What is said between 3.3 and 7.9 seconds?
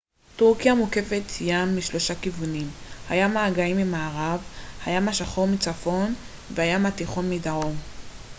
האגאי ממערב הים השחור מצפון והים התיכון מדרום